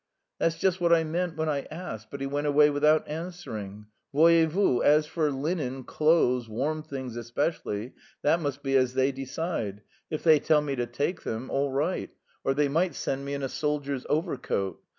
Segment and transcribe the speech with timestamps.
[0.39, 3.85] "That's just what I meant when I asked, but he went away without answering.
[4.11, 7.93] Voyez vous: as for linen, clothes, warm things especially,
[8.23, 12.09] that must be as they decide; if they tell me to take them all right,
[12.43, 14.81] or they might send me in a soldier's overcoat.